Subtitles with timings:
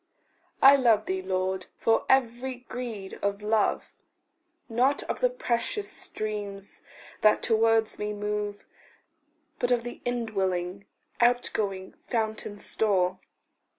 [0.63, 3.93] I love thee, Lord, for very greed of love
[4.67, 6.81] Not of the precious streams
[7.21, 8.65] that towards me move,
[9.59, 10.85] But of the indwelling,
[11.19, 13.19] outgoing, fountain store.